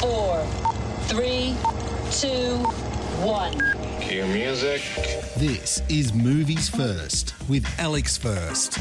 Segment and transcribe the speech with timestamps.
[0.00, 0.42] four,
[1.02, 1.54] three,
[2.10, 2.56] two,
[3.20, 3.52] one.
[4.00, 4.80] Cue music.
[5.36, 8.78] This is Movies First with Alex First.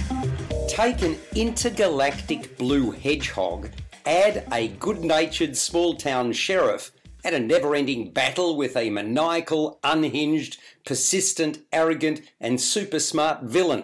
[0.70, 3.70] Take an intergalactic blue hedgehog,
[4.06, 6.94] add a good natured small town sheriff,
[7.26, 13.84] and a never ending battle with a maniacal, unhinged, persistent, arrogant, and super smart villain.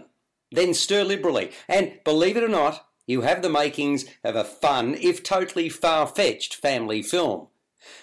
[0.53, 4.95] Then stir liberally, and believe it or not, you have the makings of a fun,
[4.95, 7.47] if totally far fetched, family film.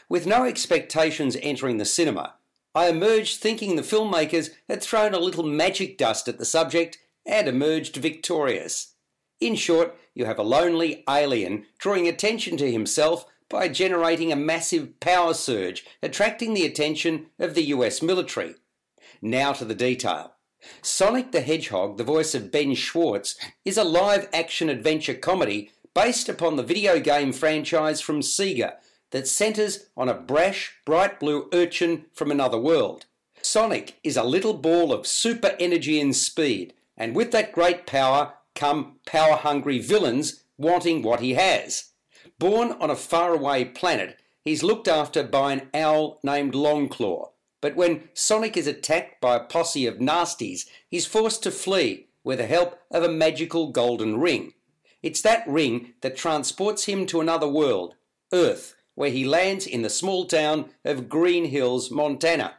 [0.08, 2.34] With no expectations entering the cinema,
[2.74, 7.48] I emerged thinking the filmmakers had thrown a little magic dust at the subject and
[7.48, 8.94] emerged victorious.
[9.40, 14.98] In short, you have a lonely alien drawing attention to himself by generating a massive
[15.00, 18.54] power surge, attracting the attention of the US military.
[19.20, 20.34] Now to the detail.
[20.80, 26.28] Sonic the Hedgehog, the voice of Ben Schwartz, is a live action adventure comedy based
[26.28, 28.76] upon the video game franchise from Sega
[29.10, 33.06] that centres on a brash, bright blue urchin from another world.
[33.42, 38.34] Sonic is a little ball of super energy and speed, and with that great power
[38.54, 41.90] come power hungry villains wanting what he has.
[42.38, 47.31] Born on a faraway planet, he's looked after by an owl named Longclaw.
[47.62, 52.38] But when Sonic is attacked by a posse of nasties, he's forced to flee with
[52.38, 54.52] the help of a magical golden ring.
[55.02, 57.94] It's that ring that transports him to another world,
[58.32, 62.56] Earth, where he lands in the small town of Green Hills, Montana.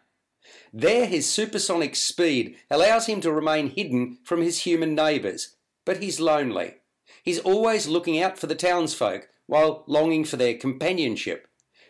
[0.74, 6.20] There, his supersonic speed allows him to remain hidden from his human neighbours, but he's
[6.20, 6.76] lonely.
[7.24, 11.48] He's always looking out for the townsfolk while longing for their companionship.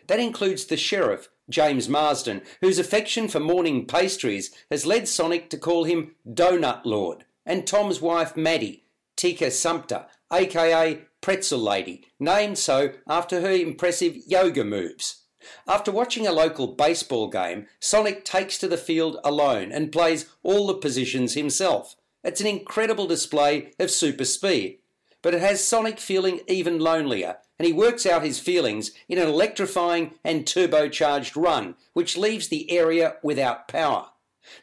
[0.08, 5.58] That includes the sheriff, James Marsden, whose affection for morning pastries has led Sonic to
[5.58, 8.84] call him Donut Lord, and Tom's wife Maddie,
[9.16, 15.22] Tika Sumpter, aka Pretzel Lady, named so after her impressive yoga moves.
[15.68, 20.66] After watching a local baseball game, Sonic takes to the field alone and plays all
[20.66, 21.96] the positions himself.
[22.22, 24.78] It's an incredible display of super speed,
[25.24, 29.26] but it has Sonic feeling even lonelier, and he works out his feelings in an
[29.26, 34.10] electrifying and turbocharged run, which leaves the area without power.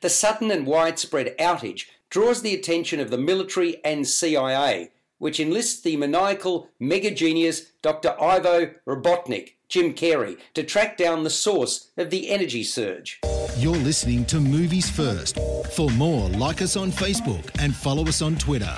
[0.01, 5.81] The sudden and widespread outage draws the attention of the military and CIA, which enlists
[5.81, 8.15] the maniacal mega genius Dr.
[8.21, 13.19] Ivo Robotnik, Jim Carrey, to track down the source of the energy surge.
[13.57, 15.39] You're listening to Movies First.
[15.73, 18.75] For more, like us on Facebook and follow us on Twitter.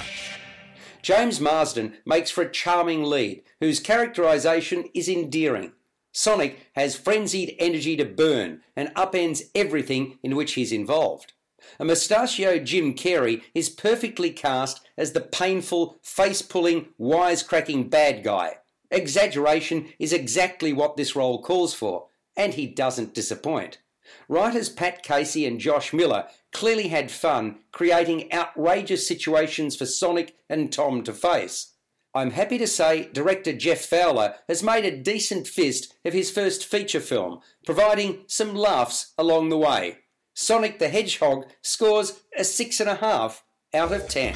[1.04, 5.74] James Marsden makes for a charming lead, whose characterisation is endearing.
[6.14, 11.34] Sonic has frenzied energy to burn and upends everything in which he's involved.
[11.78, 18.58] A mustachioed Jim Carrey is perfectly cast as the painful, face pulling, wisecracking bad guy.
[18.90, 23.80] Exaggeration is exactly what this role calls for, and he doesn't disappoint.
[24.28, 30.72] Writers Pat Casey and Josh Miller clearly had fun creating outrageous situations for Sonic and
[30.72, 31.74] Tom to face.
[32.16, 36.66] I'm happy to say director Jeff Fowler has made a decent fist of his first
[36.66, 39.98] feature film, providing some laughs along the way.
[40.36, 43.42] Sonic the Hedgehog scores a 6.5
[43.74, 44.36] out of 10.